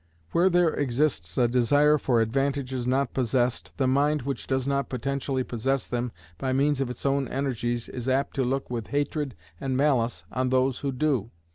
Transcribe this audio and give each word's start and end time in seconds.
Where 0.31 0.49
there 0.49 0.73
exists 0.73 1.37
a 1.37 1.47
desire 1.47 1.99
for 1.99 2.21
advantages 2.21 2.87
not 2.87 3.13
possessed, 3.13 3.71
the 3.77 3.85
mind 3.85 4.23
which 4.23 4.47
does 4.47 4.67
not 4.67 4.89
potentially 4.89 5.43
possess 5.43 5.85
them 5.85 6.11
by 6.39 6.53
means 6.53 6.81
of 6.81 6.89
its 6.89 7.05
own 7.05 7.27
energies 7.27 7.87
is 7.87 8.09
apt 8.09 8.33
to 8.37 8.43
look 8.43 8.71
with 8.71 8.87
hatred 8.87 9.35
and 9.59 9.77
malice 9.77 10.23
on 10.31 10.49
those 10.49 10.79
who 10.79 10.91
do. 10.91 11.29